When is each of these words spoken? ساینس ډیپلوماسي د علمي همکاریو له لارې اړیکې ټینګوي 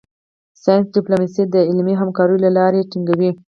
ساینس 0.63 0.87
ډیپلوماسي 0.95 1.43
د 1.53 1.55
علمي 1.69 1.95
همکاریو 2.01 2.43
له 2.45 2.49
لارې 2.57 2.77
اړیکې 2.79 2.89
ټینګوي 2.91 3.29